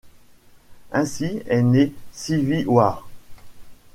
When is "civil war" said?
2.11-3.05